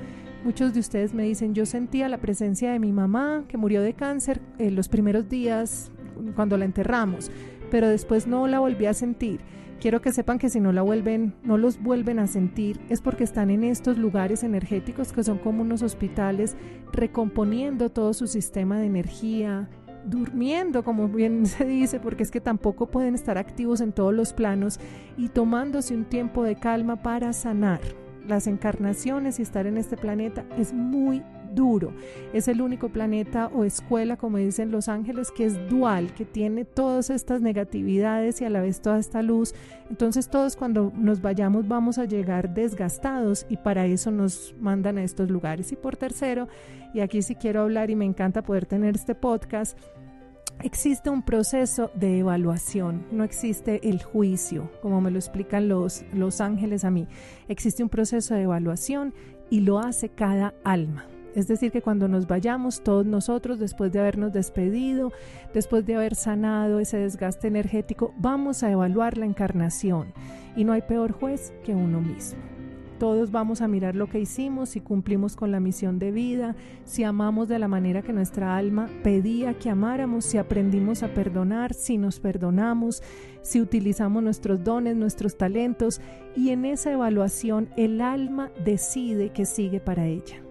muchos 0.45 0.75
de 0.75 0.81
ustedes 0.81 1.15
me 1.15 1.23
dicen, 1.23 1.55
yo 1.55 1.65
sentía 1.65 2.11
la 2.11 2.19
presencia 2.19 2.71
de 2.71 2.79
mi 2.79 2.93
mamá 2.93 3.45
que 3.49 3.57
murió 3.57 3.81
de 3.81 3.95
cáncer 3.95 4.43
en 4.59 4.77
los 4.77 4.89
primeros 4.89 5.31
días 5.31 5.91
cuando 6.37 6.59
la 6.59 6.67
enterramos, 6.67 7.31
pero 7.71 7.89
después 7.89 8.27
no 8.27 8.47
la 8.47 8.61
volví 8.61 8.85
a 8.85 8.93
sentir. 8.93 9.41
Quiero 9.81 10.03
que 10.03 10.13
sepan 10.13 10.39
que 10.39 10.51
si 10.51 10.61
no 10.61 10.73
la 10.73 10.83
vuelven, 10.83 11.33
no 11.43 11.57
los 11.57 11.83
vuelven 11.83 12.19
a 12.19 12.27
sentir, 12.27 12.79
es 12.91 13.01
porque 13.01 13.25
están 13.25 13.49
en 13.49 13.65
estos 13.65 13.97
lugares 13.97 14.43
energéticos 14.43 15.15
que 15.15 15.25
son 15.25 15.39
como 15.39 15.63
unos 15.63 15.81
hospitales, 15.81 16.55
recomponiendo 16.93 17.89
todo 17.89 18.13
su 18.13 18.27
sistema 18.27 18.79
de 18.79 18.85
energía, 18.85 19.71
durmiendo, 20.05 20.83
como 20.83 21.09
bien 21.09 21.47
se 21.47 21.65
dice, 21.65 22.01
porque 22.01 22.23
es 22.23 22.31
que 22.31 22.41
tampoco 22.41 22.87
pueden 22.87 23.15
estar 23.15 23.39
activos 23.39 23.81
en 23.81 23.93
todos 23.93 24.15
los 24.15 24.33
planos 24.33 24.81
y 25.17 25.29
tomándose 25.29 25.95
un 25.95 26.05
tiempo 26.05 26.43
de 26.43 26.57
calma 26.57 27.03
para 27.03 27.33
sanar. 27.33 27.81
Las 28.27 28.47
encarnaciones 28.47 29.39
y 29.39 29.43
estar 29.43 29.67
en 29.67 29.77
este 29.77 29.97
planeta 29.97 30.45
es 30.57 30.73
muy 30.73 31.23
duro. 31.61 31.93
Es 32.33 32.49
el 32.49 32.63
único 32.63 32.89
planeta 32.89 33.51
o 33.55 33.65
escuela, 33.65 34.17
como 34.17 34.39
dicen 34.39 34.71
los 34.71 34.89
ángeles, 34.89 35.31
que 35.31 35.45
es 35.45 35.69
dual, 35.69 36.15
que 36.15 36.25
tiene 36.25 36.65
todas 36.65 37.11
estas 37.11 37.43
negatividades 37.43 38.41
y 38.41 38.47
a 38.47 38.51
la 38.51 38.63
vez 38.63 38.81
toda 38.81 38.99
esta 38.99 39.21
luz. 39.21 39.55
Entonces 39.91 40.31
todos 40.31 40.57
cuando 40.57 40.91
nos 40.97 41.21
vayamos 41.21 41.69
vamos 41.69 41.99
a 41.99 42.07
llegar 42.07 42.55
desgastados 42.55 43.45
y 43.51 43.59
para 43.59 43.85
eso 43.85 44.11
nos 44.11 44.55
mandan 44.59 44.97
a 44.97 45.05
estos 45.05 45.29
lugares. 45.29 45.71
Y 45.71 45.77
por 45.77 45.99
tercero, 45.99 46.49
y 46.95 47.01
aquí 47.01 47.21
sí 47.21 47.35
quiero 47.35 47.61
hablar 47.61 47.91
y 47.91 47.95
me 47.95 48.07
encanta 48.07 48.41
poder 48.41 48.65
tener 48.65 48.95
este 48.95 49.15
podcast, 49.15 49.79
existe 50.63 51.11
un 51.11 51.23
proceso 51.23 51.91
de 51.95 52.21
evaluación, 52.21 53.05
no 53.13 53.23
existe 53.23 53.87
el 53.87 54.03
juicio, 54.03 54.71
como 54.81 55.03
me 55.03 55.11
lo 55.11 55.19
explican 55.19 55.69
los, 55.69 56.05
los 56.15 56.41
ángeles 56.41 56.85
a 56.85 56.91
mí. 56.91 57.07
Existe 57.49 57.83
un 57.83 57.91
proceso 57.91 58.35
de 58.35 58.45
evaluación 58.45 59.13
y 59.51 59.61
lo 59.61 59.79
hace 59.79 60.09
cada 60.09 60.55
alma. 60.65 61.10
Es 61.35 61.47
decir, 61.47 61.71
que 61.71 61.83
cuando 61.83 62.09
nos 62.09 62.27
vayamos, 62.27 62.83
todos 62.83 63.07
nosotros, 63.07 63.59
después 63.59 63.93
de 63.93 64.01
habernos 64.01 64.33
despedido, 64.33 65.13
después 65.55 65.87
de 65.87 65.95
haber 65.95 66.15
sanado 66.15 66.81
ese 66.81 66.99
desgaste 66.99 67.49
energético, 67.49 68.13
vamos 68.19 68.63
a 68.63 68.71
evaluar 68.71 69.17
la 69.17 69.27
encarnación. 69.27 70.13
Y 70.57 70.65
no 70.65 70.73
hay 70.73 70.83
peor 70.83 71.13
juez 71.13 71.53
que 71.65 71.75
uno 71.75 72.01
mismo. 72.01 72.41
Todos 72.99 73.31
vamos 73.31 73.63
a 73.63 73.69
mirar 73.69 73.95
lo 73.95 74.09
que 74.09 74.21
hicimos, 74.21 74.69
si 74.69 74.81
cumplimos 74.81 75.35
con 75.35 75.51
la 75.51 75.59
misión 75.59 75.99
de 75.99 76.11
vida, 76.11 76.55
si 76.85 77.03
amamos 77.03 77.49
de 77.49 77.59
la 77.59 77.67
manera 77.67 78.03
que 78.03 78.13
nuestra 78.13 78.59
alma 78.59 78.91
pedía 79.03 79.55
que 79.55 79.71
amáramos, 79.71 80.27
si 80.27 80.37
aprendimos 80.37 81.03
a 81.03 81.15
perdonar, 81.15 81.73
si 81.73 81.97
nos 81.97 82.21
perdonamos, 82.21 83.03
si 83.41 83.63
utilizamos 83.63 84.23
nuestros 84.23 84.63
dones, 84.65 84.97
nuestros 84.97 85.39
talentos. 85.39 86.03
Y 86.37 86.51
en 86.51 86.67
esa 86.67 86.93
evaluación 86.93 87.71
el 87.79 88.03
alma 88.03 88.51
decide 88.67 89.31
que 89.31 89.47
sigue 89.47 89.81
para 89.81 90.05
ella. 90.05 90.50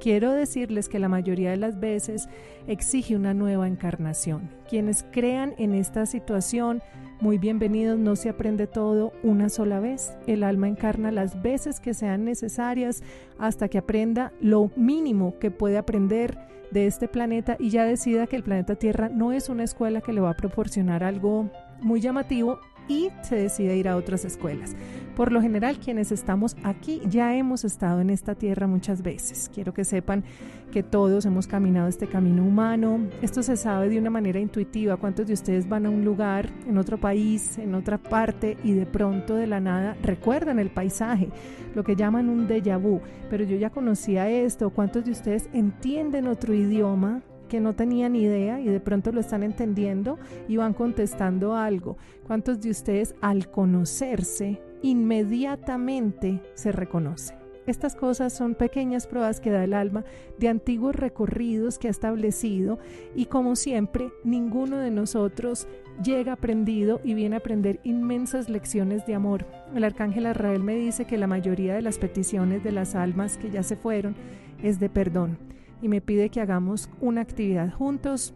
Quiero 0.00 0.32
decirles 0.32 0.88
que 0.88 0.98
la 0.98 1.10
mayoría 1.10 1.50
de 1.50 1.58
las 1.58 1.78
veces 1.78 2.26
exige 2.66 3.16
una 3.16 3.34
nueva 3.34 3.68
encarnación. 3.68 4.48
Quienes 4.66 5.04
crean 5.12 5.52
en 5.58 5.74
esta 5.74 6.06
situación, 6.06 6.82
muy 7.20 7.36
bienvenidos, 7.36 7.98
no 7.98 8.16
se 8.16 8.30
aprende 8.30 8.66
todo 8.66 9.12
una 9.22 9.50
sola 9.50 9.78
vez. 9.78 10.16
El 10.26 10.42
alma 10.42 10.68
encarna 10.68 11.10
las 11.10 11.42
veces 11.42 11.80
que 11.80 11.92
sean 11.92 12.24
necesarias 12.24 13.02
hasta 13.38 13.68
que 13.68 13.76
aprenda 13.76 14.32
lo 14.40 14.70
mínimo 14.74 15.38
que 15.38 15.50
puede 15.50 15.76
aprender 15.76 16.38
de 16.70 16.86
este 16.86 17.06
planeta 17.06 17.56
y 17.58 17.68
ya 17.68 17.84
decida 17.84 18.26
que 18.26 18.36
el 18.36 18.42
planeta 18.42 18.76
Tierra 18.76 19.10
no 19.10 19.32
es 19.32 19.50
una 19.50 19.64
escuela 19.64 20.00
que 20.00 20.14
le 20.14 20.22
va 20.22 20.30
a 20.30 20.36
proporcionar 20.36 21.04
algo 21.04 21.50
muy 21.82 22.00
llamativo 22.00 22.58
y 22.90 23.10
se 23.22 23.36
decide 23.36 23.76
ir 23.76 23.88
a 23.88 23.96
otras 23.96 24.24
escuelas. 24.24 24.74
Por 25.14 25.30
lo 25.30 25.40
general, 25.40 25.78
quienes 25.78 26.10
estamos 26.10 26.56
aquí 26.64 27.00
ya 27.08 27.36
hemos 27.36 27.64
estado 27.64 28.00
en 28.00 28.10
esta 28.10 28.34
tierra 28.34 28.66
muchas 28.66 29.02
veces. 29.02 29.48
Quiero 29.54 29.72
que 29.72 29.84
sepan 29.84 30.24
que 30.72 30.82
todos 30.82 31.24
hemos 31.24 31.46
caminado 31.46 31.88
este 31.88 32.08
camino 32.08 32.42
humano. 32.42 33.06
Esto 33.22 33.42
se 33.42 33.56
sabe 33.56 33.90
de 33.90 33.98
una 33.98 34.10
manera 34.10 34.40
intuitiva. 34.40 34.96
¿Cuántos 34.96 35.28
de 35.28 35.34
ustedes 35.34 35.68
van 35.68 35.86
a 35.86 35.90
un 35.90 36.04
lugar, 36.04 36.50
en 36.66 36.78
otro 36.78 36.98
país, 36.98 37.58
en 37.58 37.74
otra 37.74 37.98
parte 37.98 38.56
y 38.64 38.72
de 38.72 38.86
pronto 38.86 39.36
de 39.36 39.46
la 39.46 39.60
nada 39.60 39.96
recuerdan 40.02 40.58
el 40.58 40.70
paisaje? 40.70 41.28
Lo 41.74 41.84
que 41.84 41.94
llaman 41.94 42.28
un 42.28 42.48
déjà 42.48 42.80
vu. 42.80 43.00
Pero 43.28 43.44
yo 43.44 43.56
ya 43.56 43.70
conocía 43.70 44.28
esto. 44.28 44.70
¿Cuántos 44.70 45.04
de 45.04 45.12
ustedes 45.12 45.48
entienden 45.52 46.26
otro 46.26 46.54
idioma? 46.54 47.22
Que 47.50 47.60
no 47.60 47.74
tenían 47.74 48.16
idea 48.16 48.60
y 48.60 48.68
de 48.68 48.80
pronto 48.80 49.12
lo 49.12 49.20
están 49.20 49.42
entendiendo 49.42 50.18
y 50.48 50.56
van 50.56 50.72
contestando 50.72 51.54
algo. 51.54 51.98
¿Cuántos 52.26 52.60
de 52.62 52.70
ustedes 52.70 53.14
al 53.20 53.50
conocerse 53.50 54.62
inmediatamente 54.82 56.40
se 56.54 56.70
reconocen? 56.72 57.36
Estas 57.66 57.94
cosas 57.94 58.32
son 58.32 58.54
pequeñas 58.54 59.06
pruebas 59.06 59.40
que 59.40 59.50
da 59.50 59.64
el 59.64 59.74
alma 59.74 60.04
de 60.38 60.48
antiguos 60.48 60.94
recorridos 60.94 61.78
que 61.78 61.88
ha 61.88 61.90
establecido 61.90 62.78
y 63.14 63.26
como 63.26 63.54
siempre, 63.54 64.10
ninguno 64.24 64.78
de 64.78 64.90
nosotros 64.90 65.68
llega 66.02 66.32
aprendido 66.32 67.00
y 67.04 67.14
viene 67.14 67.34
a 67.36 67.40
aprender 67.40 67.80
inmensas 67.82 68.48
lecciones 68.48 69.06
de 69.06 69.14
amor. 69.14 69.44
El 69.74 69.84
arcángel 69.84 70.26
Arrael 70.26 70.62
me 70.62 70.76
dice 70.76 71.04
que 71.04 71.18
la 71.18 71.26
mayoría 71.26 71.74
de 71.74 71.82
las 71.82 71.98
peticiones 71.98 72.64
de 72.64 72.72
las 72.72 72.94
almas 72.94 73.36
que 73.36 73.50
ya 73.50 73.62
se 73.62 73.76
fueron 73.76 74.14
es 74.62 74.80
de 74.80 74.88
perdón 74.88 75.50
y 75.82 75.88
me 75.88 76.00
pide 76.00 76.28
que 76.28 76.40
hagamos 76.40 76.90
una 77.00 77.20
actividad 77.20 77.72
juntos. 77.72 78.34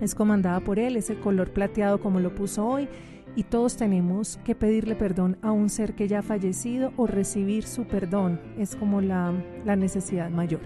Es 0.00 0.14
comandada 0.14 0.60
por 0.60 0.78
él, 0.78 0.96
es 0.96 1.10
el 1.10 1.20
color 1.20 1.52
plateado 1.52 2.00
como 2.00 2.20
lo 2.20 2.34
puso 2.34 2.66
hoy 2.66 2.88
y 3.36 3.44
todos 3.44 3.76
tenemos 3.76 4.38
que 4.44 4.54
pedirle 4.54 4.94
perdón 4.94 5.36
a 5.42 5.52
un 5.52 5.68
ser 5.68 5.94
que 5.94 6.08
ya 6.08 6.20
ha 6.20 6.22
fallecido 6.22 6.92
o 6.96 7.06
recibir 7.06 7.64
su 7.64 7.84
perdón. 7.84 8.40
Es 8.58 8.76
como 8.76 9.00
la, 9.00 9.32
la 9.64 9.76
necesidad 9.76 10.30
mayor. 10.30 10.60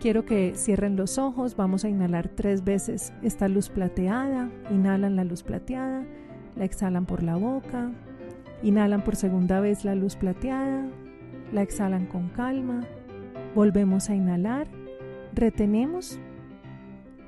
Quiero 0.00 0.24
que 0.24 0.52
cierren 0.54 0.96
los 0.96 1.18
ojos, 1.18 1.56
vamos 1.56 1.84
a 1.84 1.88
inhalar 1.88 2.28
tres 2.28 2.62
veces 2.62 3.12
esta 3.22 3.48
luz 3.48 3.68
plateada, 3.68 4.48
inhalan 4.70 5.16
la 5.16 5.24
luz 5.24 5.42
plateada, 5.42 6.04
la 6.56 6.64
exhalan 6.64 7.04
por 7.04 7.24
la 7.24 7.36
boca, 7.36 7.90
inhalan 8.62 9.02
por 9.02 9.16
segunda 9.16 9.58
vez 9.58 9.84
la 9.84 9.96
luz 9.96 10.14
plateada, 10.14 10.86
la 11.52 11.62
exhalan 11.62 12.06
con 12.06 12.28
calma, 12.28 12.84
volvemos 13.56 14.08
a 14.08 14.14
inhalar 14.14 14.68
retenemos 15.32 16.18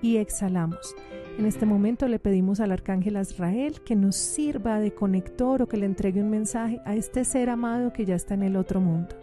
y 0.02 0.16
exhalamos. 0.16 0.94
En 1.38 1.46
este 1.46 1.64
momento 1.64 2.06
le 2.08 2.18
pedimos 2.18 2.60
al 2.60 2.72
arcángel 2.72 3.16
Azrael 3.16 3.80
que 3.80 3.96
nos 3.96 4.16
sirva 4.16 4.78
de 4.78 4.92
conector 4.92 5.62
o 5.62 5.68
que 5.68 5.76
le 5.76 5.86
entregue 5.86 6.20
un 6.20 6.30
mensaje 6.30 6.80
a 6.84 6.94
este 6.94 7.24
ser 7.24 7.48
amado 7.48 7.92
que 7.92 8.04
ya 8.04 8.14
está 8.14 8.34
en 8.34 8.42
el 8.42 8.56
otro 8.56 8.80
mundo. 8.80 9.16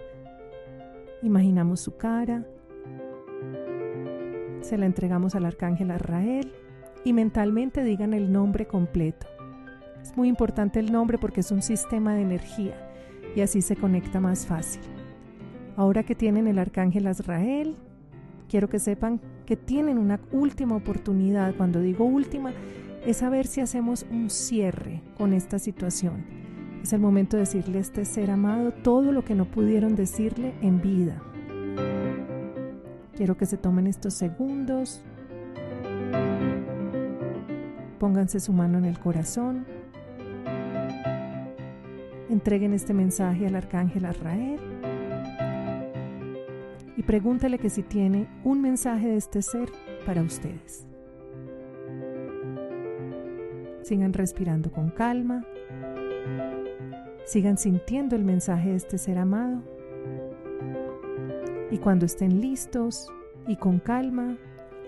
Imaginamos 1.21 1.79
su 1.79 1.97
cara, 1.97 2.45
se 4.61 4.77
la 4.77 4.85
entregamos 4.85 5.35
al 5.35 5.45
arcángel 5.45 5.91
Azrael 5.91 6.51
y 7.03 7.13
mentalmente 7.13 7.83
digan 7.83 8.13
el 8.13 8.31
nombre 8.31 8.67
completo. 8.67 9.27
Es 10.01 10.15
muy 10.15 10.27
importante 10.27 10.79
el 10.79 10.91
nombre 10.91 11.17
porque 11.17 11.41
es 11.41 11.51
un 11.51 11.61
sistema 11.61 12.15
de 12.15 12.21
energía 12.21 12.75
y 13.35 13.41
así 13.41 13.61
se 13.61 13.75
conecta 13.75 14.19
más 14.19 14.45
fácil. 14.45 14.81
Ahora 15.75 16.03
que 16.03 16.15
tienen 16.15 16.47
el 16.47 16.59
arcángel 16.59 17.07
Azrael, 17.07 17.75
quiero 18.47 18.69
que 18.69 18.79
sepan 18.79 19.19
que 19.45 19.55
tienen 19.55 19.97
una 19.97 20.19
última 20.31 20.75
oportunidad. 20.75 21.55
Cuando 21.55 21.81
digo 21.81 22.05
última, 22.05 22.53
es 23.05 23.17
saber 23.17 23.47
si 23.47 23.61
hacemos 23.61 24.05
un 24.11 24.29
cierre 24.29 25.01
con 25.17 25.33
esta 25.33 25.59
situación. 25.59 26.25
Es 26.83 26.93
el 26.93 26.99
momento 26.99 27.37
de 27.37 27.41
decirle 27.41 27.79
a 27.79 27.81
este 27.81 28.05
ser 28.05 28.31
amado 28.31 28.71
todo 28.71 29.11
lo 29.11 29.23
que 29.23 29.35
no 29.35 29.45
pudieron 29.45 29.95
decirle 29.95 30.53
en 30.61 30.81
vida. 30.81 31.21
Quiero 33.15 33.35
que 33.35 33.45
se 33.45 33.57
tomen 33.57 33.87
estos 33.87 34.13
segundos. 34.13 35.01
Pónganse 37.99 38.39
su 38.39 38.53
mano 38.53 38.77
en 38.77 38.85
el 38.85 38.99
corazón. 38.99 39.65
Entreguen 42.29 42.73
este 42.73 42.93
mensaje 42.93 43.47
al 43.47 43.55
arcángel 43.55 44.05
Arrael 44.05 44.66
y 46.97 47.03
pregúntale 47.03 47.59
que 47.59 47.69
si 47.69 47.83
tiene 47.83 48.27
un 48.43 48.61
mensaje 48.61 49.07
de 49.07 49.17
este 49.17 49.41
ser 49.41 49.69
para 50.05 50.21
ustedes. 50.21 50.87
sigan 53.87 54.11
respirando 54.11 54.69
con 54.69 54.89
calma, 54.89 55.45
sigan 57.25 57.57
sintiendo 57.57 58.17
el 58.17 58.25
mensaje 58.25 58.71
de 58.71 58.75
este 58.75 58.97
ser 58.97 59.17
amado 59.17 59.63
y 61.71 61.77
cuando 61.77 62.05
estén 62.05 62.41
listos 62.41 63.09
y 63.47 63.55
con 63.55 63.79
calma, 63.79 64.37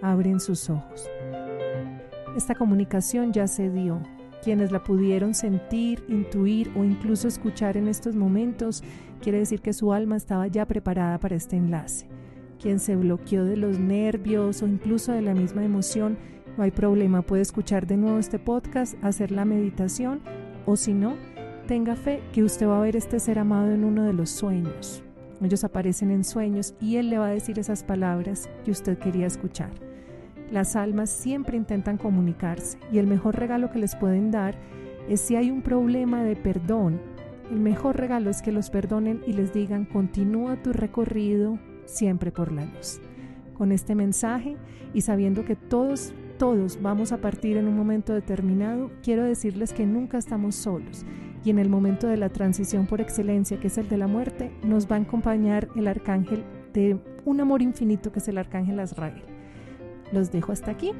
abren 0.01 0.41
sus 0.41 0.69
ojos. 0.69 1.09
Esta 2.35 2.55
comunicación 2.55 3.31
ya 3.31 3.47
se 3.47 3.69
dio. 3.69 4.01
Quienes 4.43 4.71
la 4.71 4.83
pudieron 4.83 5.33
sentir, 5.33 6.03
intuir 6.07 6.71
o 6.77 6.83
incluso 6.83 7.27
escuchar 7.27 7.75
en 7.75 7.87
estos 7.87 8.15
momentos, 8.15 8.83
quiere 9.21 9.39
decir 9.39 9.61
que 9.61 9.73
su 9.73 9.91
alma 9.91 10.15
estaba 10.15 10.47
ya 10.47 10.65
preparada 10.65 11.19
para 11.19 11.35
este 11.35 11.57
enlace. 11.57 12.07
Quien 12.59 12.79
se 12.79 12.95
bloqueó 12.95 13.45
de 13.45 13.57
los 13.57 13.79
nervios 13.79 14.61
o 14.61 14.67
incluso 14.67 15.11
de 15.11 15.21
la 15.21 15.33
misma 15.33 15.63
emoción, 15.63 16.17
no 16.57 16.63
hay 16.63 16.71
problema, 16.71 17.21
puede 17.21 17.41
escuchar 17.41 17.87
de 17.87 17.97
nuevo 17.97 18.19
este 18.19 18.39
podcast, 18.39 18.95
hacer 19.01 19.31
la 19.31 19.45
meditación 19.45 20.21
o 20.65 20.75
si 20.75 20.93
no, 20.93 21.15
tenga 21.67 21.95
fe 21.95 22.21
que 22.33 22.43
usted 22.43 22.67
va 22.67 22.79
a 22.79 22.81
ver 22.81 22.95
este 22.95 23.19
ser 23.19 23.39
amado 23.39 23.71
en 23.71 23.83
uno 23.83 24.03
de 24.03 24.13
los 24.13 24.29
sueños. 24.29 25.03
Ellos 25.41 25.63
aparecen 25.63 26.11
en 26.11 26.23
sueños 26.23 26.73
y 26.81 26.97
Él 26.97 27.09
le 27.09 27.17
va 27.17 27.27
a 27.27 27.31
decir 27.31 27.59
esas 27.59 27.83
palabras 27.83 28.49
que 28.65 28.71
usted 28.71 28.97
quería 28.97 29.27
escuchar. 29.27 29.88
Las 30.51 30.75
almas 30.75 31.11
siempre 31.11 31.57
intentan 31.57 31.97
comunicarse 31.97 32.79
y 32.91 32.97
el 32.97 33.05
mejor 33.05 33.35
regalo 33.37 33.69
que 33.69 33.77
les 33.77 33.95
pueden 33.95 34.31
dar 34.31 34.55
es 35.07 35.21
si 35.21 35.35
hay 35.35 35.51
un 35.51 35.61
problema 35.61 36.23
de 36.23 36.35
perdón. 36.35 36.99
El 37.51 37.59
mejor 37.59 37.97
regalo 37.97 38.31
es 38.31 38.41
que 38.41 38.51
los 38.51 38.69
perdonen 38.69 39.21
y 39.27 39.33
les 39.33 39.53
digan 39.53 39.85
continúa 39.85 40.61
tu 40.61 40.73
recorrido 40.73 41.59
siempre 41.85 42.31
por 42.31 42.51
la 42.51 42.65
luz. 42.65 42.99
Con 43.53 43.71
este 43.71 43.93
mensaje 43.93 44.57
y 44.93 45.01
sabiendo 45.01 45.45
que 45.45 45.55
todos, 45.55 46.13
todos 46.39 46.81
vamos 46.81 47.11
a 47.11 47.17
partir 47.17 47.57
en 47.57 47.67
un 47.67 47.77
momento 47.77 48.13
determinado, 48.13 48.89
quiero 49.03 49.25
decirles 49.25 49.73
que 49.73 49.85
nunca 49.85 50.17
estamos 50.17 50.55
solos 50.55 51.05
y 51.43 51.51
en 51.51 51.59
el 51.59 51.69
momento 51.69 52.07
de 52.07 52.17
la 52.17 52.29
transición 52.29 52.85
por 52.87 53.01
excelencia, 53.01 53.59
que 53.59 53.67
es 53.67 53.77
el 53.77 53.87
de 53.87 53.97
la 53.97 54.07
muerte, 54.07 54.51
nos 54.63 54.91
va 54.91 54.95
a 54.95 54.99
acompañar 54.99 55.69
el 55.75 55.87
arcángel 55.87 56.43
de 56.73 56.99
un 57.25 57.39
amor 57.39 57.61
infinito 57.61 58.11
que 58.11 58.19
es 58.19 58.27
el 58.27 58.37
arcángel 58.37 58.79
Azrael. 58.79 59.38
Los 60.11 60.31
dejo 60.31 60.51
hasta 60.51 60.71
aquí. 60.71 60.91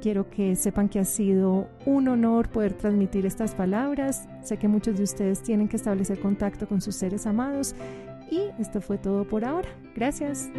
Quiero 0.00 0.28
que 0.28 0.56
sepan 0.56 0.88
que 0.88 0.98
ha 0.98 1.04
sido 1.04 1.68
un 1.84 2.08
honor 2.08 2.48
poder 2.48 2.74
transmitir 2.74 3.26
estas 3.26 3.54
palabras. 3.54 4.28
Sé 4.42 4.58
que 4.58 4.68
muchos 4.68 4.98
de 4.98 5.04
ustedes 5.04 5.42
tienen 5.42 5.68
que 5.68 5.76
establecer 5.76 6.20
contacto 6.20 6.68
con 6.68 6.80
sus 6.80 6.94
seres 6.94 7.26
amados 7.26 7.74
y 8.30 8.50
esto 8.58 8.80
fue 8.80 8.98
todo 8.98 9.26
por 9.26 9.44
ahora. 9.44 9.68
Gracias. 9.94 10.50